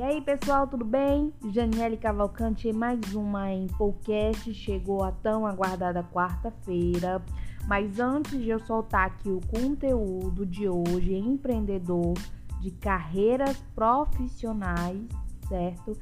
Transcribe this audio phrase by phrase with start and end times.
[0.00, 1.30] E aí, pessoal, tudo bem?
[1.50, 4.54] Janiele Cavalcante, mais uma em podcast.
[4.54, 7.22] Chegou a tão aguardada quarta-feira.
[7.68, 12.14] Mas antes de eu soltar aqui o conteúdo de hoje, empreendedor
[12.62, 15.06] de carreiras profissionais,
[15.46, 15.94] certo?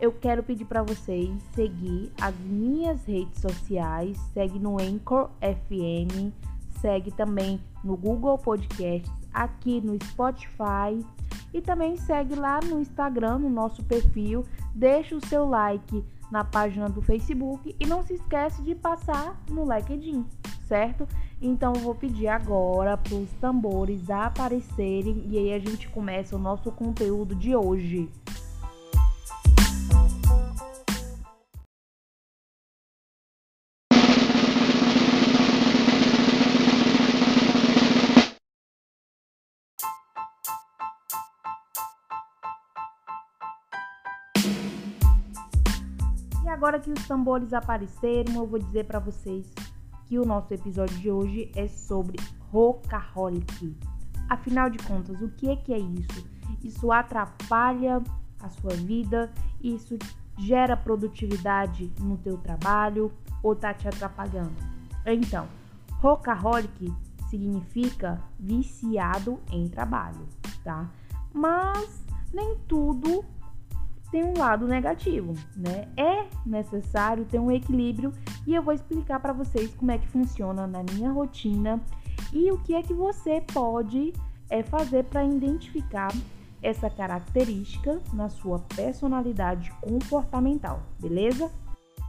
[0.00, 6.32] Eu quero pedir para vocês seguir as minhas redes sociais, segue no Anchor FM,
[6.80, 11.04] segue também no Google Podcasts, aqui no Spotify
[11.52, 16.88] e também segue lá no Instagram, no nosso perfil, deixa o seu like na página
[16.88, 20.24] do Facebook e não se esquece de passar no LinkedIn,
[20.66, 21.08] certo?
[21.42, 26.38] Então eu vou pedir agora para os tambores aparecerem e aí a gente começa o
[26.38, 28.08] nosso conteúdo de hoje.
[46.60, 49.50] Agora que os tambores apareceram, eu vou dizer para vocês
[50.04, 52.18] que o nosso episódio de hoje é sobre
[52.52, 53.74] Rocaholic.
[54.28, 56.28] Afinal de contas, o que é que é isso?
[56.62, 58.02] Isso atrapalha
[58.38, 59.32] a sua vida?
[59.62, 59.98] Isso
[60.36, 63.10] gera produtividade no teu trabalho
[63.42, 64.52] ou tá te atrapalhando?
[65.06, 65.48] Então,
[65.92, 66.92] Rocaholic
[67.30, 70.28] significa viciado em trabalho,
[70.62, 70.90] tá?
[71.32, 73.24] Mas nem tudo
[74.10, 75.88] tem um lado negativo, né?
[75.96, 78.12] É necessário ter um equilíbrio
[78.46, 81.80] e eu vou explicar para vocês como é que funciona na minha rotina
[82.32, 84.12] e o que é que você pode
[84.48, 86.12] é, fazer para identificar
[86.62, 91.50] essa característica na sua personalidade comportamental, beleza?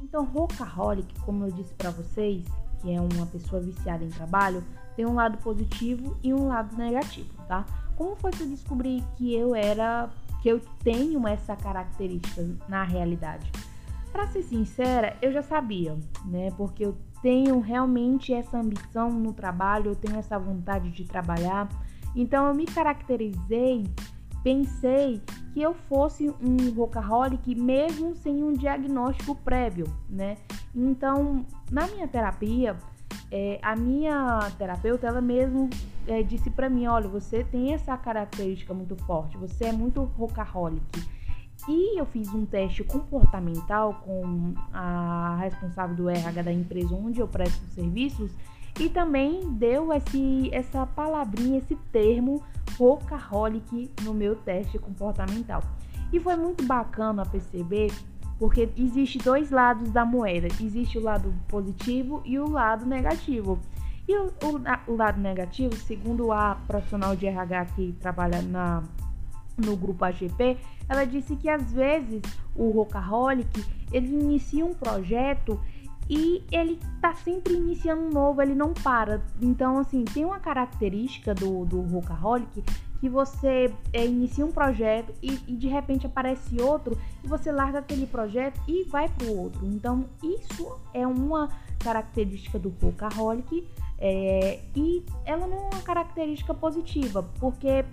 [0.00, 2.44] Então, Rocaholic, como eu disse para vocês,
[2.80, 4.64] que é uma pessoa viciada em trabalho,
[4.96, 7.66] tem um lado positivo e um lado negativo, tá?
[7.96, 10.08] Como foi que eu descobri que eu era
[10.40, 13.50] que eu tenho essa característica na realidade.
[14.12, 16.50] Para ser sincera, eu já sabia, né?
[16.56, 21.68] Porque eu tenho realmente essa ambição no trabalho, eu tenho essa vontade de trabalhar.
[22.14, 23.84] Então eu me caracterizei,
[24.42, 25.20] pensei
[25.52, 30.36] que eu fosse um workaholic mesmo sem um diagnóstico prévio, né?
[30.74, 32.76] Então, na minha terapia,
[33.30, 35.68] é, a minha terapeuta, ela mesmo
[36.06, 40.82] é, disse para mim, olha, você tem essa característica muito forte, você é muito rockaholic.
[41.68, 47.28] E eu fiz um teste comportamental com a responsável do RH da empresa onde eu
[47.28, 48.32] presto serviços
[48.80, 52.42] e também deu esse, essa palavrinha, esse termo
[52.78, 55.62] rockaholic no meu teste comportamental.
[56.12, 57.92] E foi muito bacana perceber
[58.38, 60.46] porque existe dois lados da moeda.
[60.46, 63.58] Existe o lado positivo e o lado negativo.
[64.06, 68.82] E o, o, o lado negativo, segundo a profissional de RH que trabalha na,
[69.56, 70.56] no grupo AGP,
[70.88, 72.22] ela disse que às vezes
[72.54, 75.60] o Rocaholic ele inicia um projeto
[76.08, 79.20] e ele tá sempre iniciando um novo, ele não para.
[79.40, 82.64] Então, assim, tem uma característica do, do Rocaholic
[83.00, 87.78] que você é, inicia um projeto e, e, de repente aparece outro e você larga
[87.78, 89.64] aquele projeto e vai para o outro.
[89.66, 91.48] Então, isso é uma
[91.78, 93.66] característica do Workaholic
[93.98, 97.84] é, e ela não é uma característica positiva, porque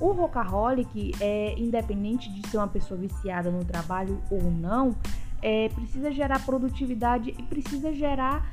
[0.00, 4.94] o Workaholic, é, independente de ser uma pessoa viciada no trabalho ou não,
[5.42, 8.46] é, precisa gerar produtividade e precisa gerar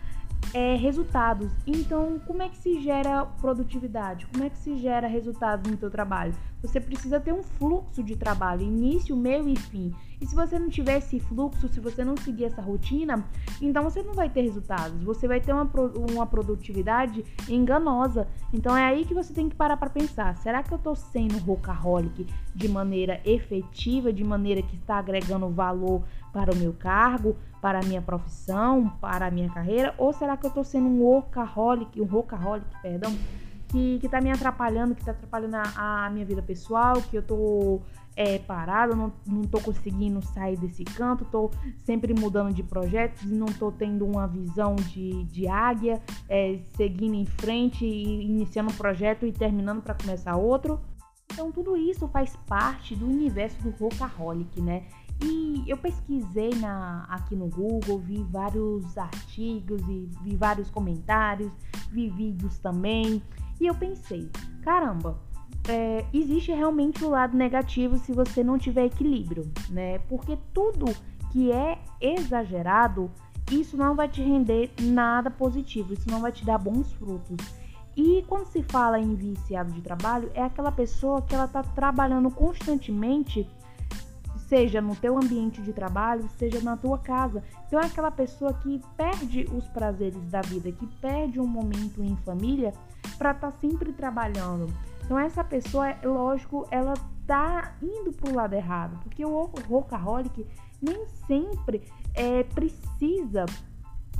[0.53, 1.51] é, resultados.
[1.65, 4.25] Então, como é que se gera produtividade?
[4.27, 6.33] Como é que se gera resultados no seu trabalho?
[6.65, 9.93] Você precisa ter um fluxo de trabalho, início, meio e fim.
[10.19, 13.23] E se você não tiver esse fluxo, se você não seguir essa rotina,
[13.61, 15.03] então você não vai ter resultados.
[15.03, 15.69] Você vai ter uma,
[16.11, 18.27] uma produtividade enganosa.
[18.51, 21.41] Então é aí que você tem que parar para pensar: será que eu estou sendo
[21.47, 22.25] workaholic
[22.55, 26.01] de maneira efetiva, de maneira que está agregando valor
[26.33, 29.93] para o meu cargo, para a minha profissão, para a minha carreira?
[29.97, 33.13] Ou será que eu estou sendo um workaholic, um workaholic, perdão,
[33.75, 37.21] que, que tá me atrapalhando, que está atrapalhando a, a minha vida pessoal, que eu
[37.21, 37.81] tô
[38.15, 41.51] é, parado, não, não tô conseguindo sair desse canto, tô
[41.83, 47.25] sempre mudando de projetos não tô tendo uma visão de, de águia, é, seguindo em
[47.25, 50.79] frente e iniciando um projeto e terminando para começar outro.
[51.33, 54.85] Então tudo isso faz parte do universo do Rockaholic, né?
[55.21, 61.51] E eu pesquisei na, aqui no Google, vi vários artigos e vi vários comentários,
[61.91, 63.21] vi vídeos também.
[63.59, 64.29] E eu pensei,
[64.61, 65.17] caramba,
[65.67, 69.99] é, existe realmente o um lado negativo se você não tiver equilíbrio, né?
[69.99, 70.85] Porque tudo
[71.31, 73.09] que é exagerado,
[73.51, 77.37] isso não vai te render nada positivo, isso não vai te dar bons frutos.
[77.95, 82.29] E quando se fala em viciado de trabalho, é aquela pessoa que ela está trabalhando
[82.29, 83.47] constantemente
[84.47, 87.43] seja no teu ambiente de trabalho, seja na tua casa.
[87.67, 92.15] Então é aquela pessoa que perde os prazeres da vida, que perde um momento em
[92.17, 92.73] família
[93.17, 94.67] para estar tá sempre trabalhando.
[95.03, 96.93] Então essa pessoa, é lógico, ela
[97.27, 100.45] tá indo pro lado errado, porque o workaholic
[100.81, 101.83] nem sempre
[102.13, 103.45] é, precisa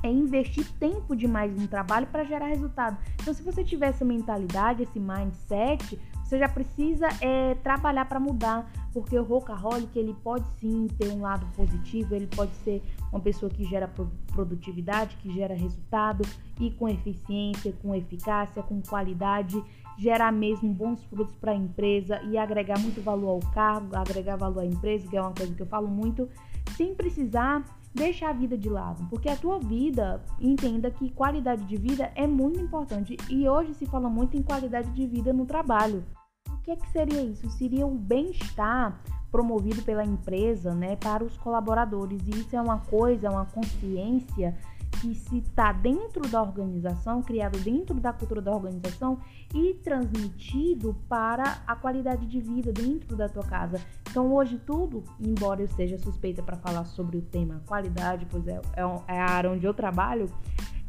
[0.05, 2.95] é investir tempo demais no trabalho para gerar resultado.
[3.19, 8.71] Então, se você tiver essa mentalidade, esse mindset, você já precisa é, trabalhar para mudar,
[8.93, 13.49] porque o workaholic ele pode sim ter um lado positivo, ele pode ser uma pessoa
[13.49, 13.91] que gera
[14.31, 16.23] produtividade, que gera resultado
[16.59, 19.61] e com eficiência, com eficácia, com qualidade,
[19.97, 24.61] gerar mesmo bons frutos para a empresa e agregar muito valor ao cargo, agregar valor
[24.61, 26.29] à empresa, que é uma coisa que eu falo muito,
[26.75, 27.63] sem precisar
[27.95, 32.27] deixar a vida de lado, porque a tua vida, entenda que qualidade de vida é
[32.27, 36.03] muito importante e hoje se fala muito em qualidade de vida no trabalho.
[36.49, 37.49] O que é que seria isso?
[37.51, 39.01] Seria o bem-estar
[39.31, 42.21] promovido pela empresa, né, para os colaboradores.
[42.27, 44.57] E isso é uma coisa, uma consciência
[45.01, 49.19] que se está dentro da organização, criado dentro da cultura da organização
[49.53, 53.79] e transmitido para a qualidade de vida dentro da tua casa.
[54.09, 58.61] Então hoje tudo, embora eu seja suspeita para falar sobre o tema qualidade, pois é,
[58.75, 58.81] é,
[59.15, 60.29] é a área onde eu trabalho,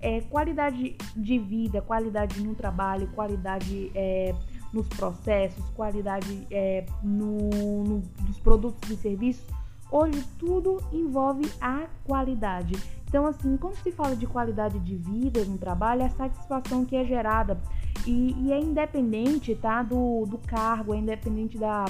[0.01, 4.35] é qualidade de vida, qualidade no trabalho, qualidade é,
[4.73, 9.47] nos processos, qualidade é, no, no, nos produtos e serviços.
[9.91, 12.75] Hoje tudo envolve a qualidade.
[13.09, 16.97] Então, assim, quando se fala de qualidade de vida no trabalho, é a satisfação que
[16.97, 17.61] é gerada
[18.07, 21.85] e, e é independente, tá, do, do cargo, é independente da,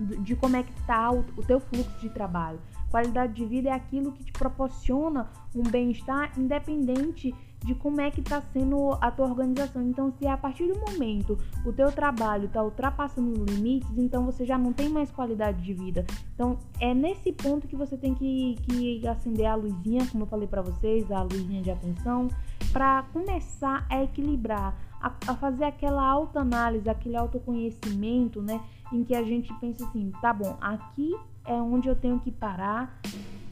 [0.00, 2.58] de como é que tá o, o teu fluxo de trabalho.
[2.90, 8.20] Qualidade de vida é aquilo que te proporciona um bem-estar independente de como é que
[8.20, 9.82] está sendo a tua organização.
[9.82, 14.44] Então, se a partir do momento o teu trabalho está ultrapassando os limites, então você
[14.44, 16.04] já não tem mais qualidade de vida.
[16.34, 20.48] Então, é nesse ponto que você tem que, que acender a luzinha, como eu falei
[20.48, 22.28] para vocês, a luzinha de atenção,
[22.72, 28.60] para começar a equilibrar, a, a fazer aquela autoanálise, aquele autoconhecimento, né?
[28.92, 31.14] Em que a gente pensa assim, tá bom, aqui
[31.44, 33.00] é onde eu tenho que parar,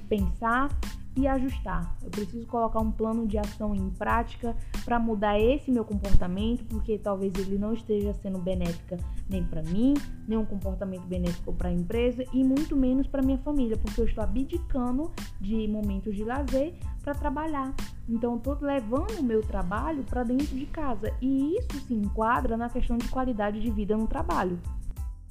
[0.09, 0.69] pensar
[1.17, 1.97] e ajustar.
[2.03, 6.99] Eu preciso colocar um plano de ação em prática para mudar esse meu comportamento, porque
[6.99, 8.97] talvez ele não esteja sendo benéfica
[9.29, 9.95] nem para mim,
[10.27, 14.05] nem um comportamento benéfico para a empresa e muito menos para minha família, porque eu
[14.05, 15.11] estou abdicando
[15.41, 17.75] de momentos de lazer para trabalhar.
[18.09, 22.69] Então, estou levando o meu trabalho para dentro de casa e isso se enquadra na
[22.69, 24.59] questão de qualidade de vida no trabalho.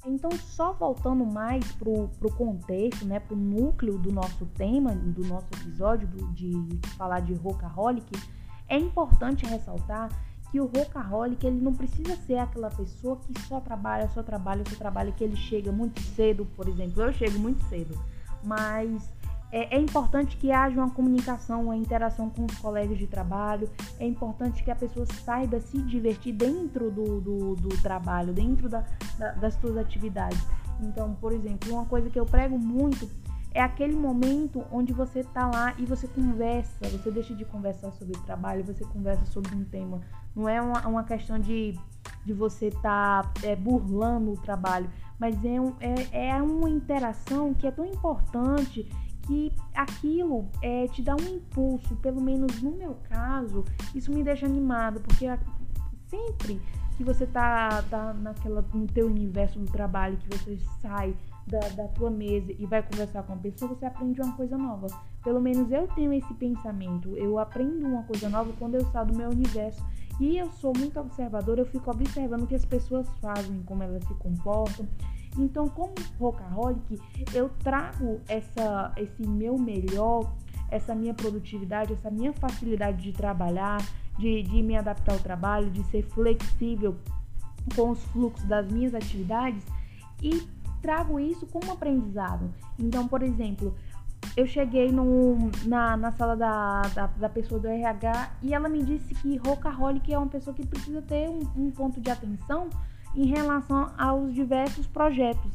[0.06, 6.08] Então, só voltando mais pro, contexto, né, pro núcleo do nosso tema, do nosso episódio
[6.08, 8.10] do, de, de falar de Rockaholic,
[8.66, 10.08] é importante ressaltar
[10.50, 14.74] que o Rockaholic, ele não precisa ser aquela pessoa que só trabalha, só trabalha, só
[14.76, 17.02] trabalha, que ele chega muito cedo, por exemplo.
[17.02, 17.96] Eu chego muito cedo,
[18.42, 19.08] mas
[19.52, 23.68] é, é, importante que haja uma comunicação, uma interação com os colegas de trabalho.
[23.98, 28.84] É importante que a pessoa saiba se divertir dentro do, do, do trabalho, dentro da,
[29.18, 30.40] da, das suas atividades.
[30.80, 33.08] Então, por exemplo, uma coisa que eu prego muito
[33.52, 38.16] é aquele momento onde você tá lá e você conversa, você deixa de conversar sobre
[38.16, 40.00] o trabalho, você conversa sobre um tema.
[40.34, 41.76] Não é uma, uma questão de,
[42.24, 44.88] de você estar tá, é, burlando o trabalho,
[45.18, 48.88] mas é, um, é, é uma interação que é tão importante
[49.30, 54.44] que aquilo é, te dá um impulso, pelo menos no meu caso, isso me deixa
[54.44, 55.24] animada, porque
[56.08, 56.60] sempre
[56.96, 61.14] que você tá, tá naquela, no teu universo do trabalho, que você sai
[61.46, 64.88] da, da tua mesa e vai conversar com a pessoa, você aprende uma coisa nova.
[65.22, 69.16] Pelo menos eu tenho esse pensamento, eu aprendo uma coisa nova quando eu saio do
[69.16, 69.80] meu universo.
[70.18, 74.02] E eu sou muito observadora, eu fico observando o que as pessoas fazem, como elas
[74.04, 74.88] se comportam.
[75.38, 77.00] Então, como Rockaholic,
[77.32, 80.32] eu trago essa, esse meu melhor,
[80.70, 83.78] essa minha produtividade, essa minha facilidade de trabalhar,
[84.18, 86.96] de, de me adaptar ao trabalho, de ser flexível
[87.74, 89.64] com os fluxos das minhas atividades
[90.22, 90.46] e
[90.82, 92.52] trago isso como aprendizado.
[92.78, 93.74] Então, por exemplo,
[94.36, 98.82] eu cheguei no, na, na sala da, da, da, pessoa do RH e ela me
[98.82, 102.68] disse que Rockaholic é uma pessoa que precisa ter um, um ponto de atenção
[103.14, 105.52] em relação aos diversos projetos.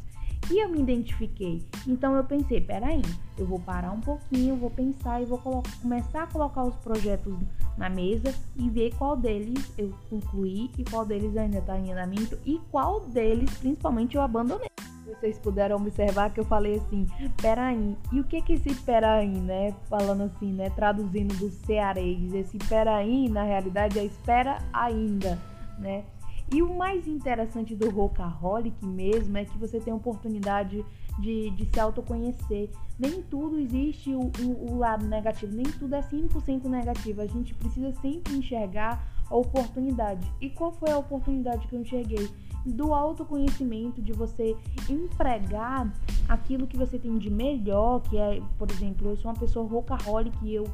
[0.50, 1.64] E eu me identifiquei.
[1.86, 3.02] Então eu pensei, peraí,
[3.36, 5.38] eu vou parar um pouquinho, vou pensar e vou
[5.82, 7.34] começar a colocar os projetos
[7.76, 12.38] na mesa e ver qual deles eu concluí e qual deles ainda está em andamento
[12.46, 14.70] e qual deles, principalmente, eu abandonei.
[15.04, 17.06] Vocês puderam observar que eu falei assim,
[17.40, 17.96] peraí.
[18.12, 19.72] E o que que esse peraí, né?
[19.88, 20.68] Falando assim, né?
[20.70, 22.34] Traduzindo do cearês.
[22.34, 25.38] Esse peraí, na realidade, é espera ainda,
[25.78, 26.04] né?
[26.52, 30.84] E o mais interessante do Rockaholic mesmo é que você tem a oportunidade
[31.18, 32.70] de, de se autoconhecer.
[32.98, 37.20] Nem tudo existe o, o, o lado negativo, nem tudo é 100% negativo.
[37.20, 40.30] A gente precisa sempre enxergar a oportunidade.
[40.40, 42.28] E qual foi a oportunidade que eu enxerguei?
[42.64, 44.56] Do autoconhecimento, de você
[44.88, 45.92] empregar
[46.28, 50.36] aquilo que você tem de melhor, que é, por exemplo, eu sou uma pessoa rockaholic
[50.42, 50.64] e eu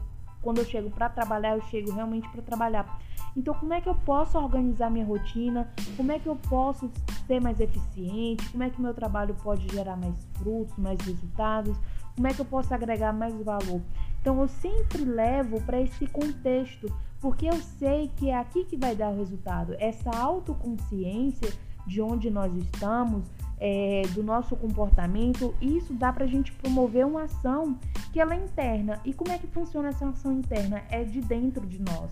[0.42, 3.00] quando eu chego para trabalhar, eu chego realmente para trabalhar.
[3.36, 5.68] Então, como é que eu posso organizar minha rotina?
[5.96, 6.90] Como é que eu posso
[7.26, 8.48] ser mais eficiente?
[8.50, 11.76] Como é que meu trabalho pode gerar mais frutos, mais resultados?
[12.14, 13.80] Como é que eu posso agregar mais valor?
[14.20, 18.94] Então, eu sempre levo para esse contexto, porque eu sei que é aqui que vai
[18.94, 19.74] dar o resultado.
[19.78, 21.52] Essa autoconsciência
[21.86, 23.24] de onde nós estamos,
[23.58, 27.78] é, do nosso comportamento, isso dá para a gente promover uma ação
[28.12, 29.00] que ela é interna.
[29.04, 30.82] E como é que funciona essa ação interna?
[30.90, 32.10] É de dentro de nós,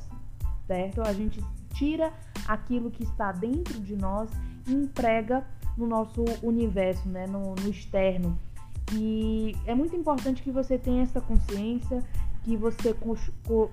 [0.71, 1.03] certo?
[1.03, 2.13] A gente tira
[2.47, 4.31] aquilo que está dentro de nós
[4.69, 5.45] e emprega
[5.77, 7.27] no nosso universo, né?
[7.27, 8.39] no, no externo.
[8.93, 12.05] E é muito importante que você tenha essa consciência,
[12.45, 12.95] que você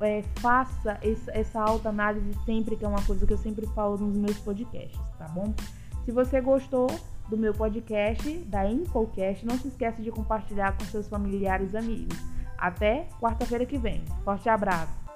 [0.02, 4.38] é, faça essa autoanálise sempre, que é uma coisa que eu sempre falo nos meus
[4.40, 5.54] podcasts, tá bom?
[6.04, 6.88] Se você gostou,
[7.30, 9.46] do meu podcast, da Infocast.
[9.46, 12.18] Não se esqueça de compartilhar com seus familiares e amigos.
[12.58, 14.02] Até quarta-feira que vem.
[14.24, 15.07] Forte abraço!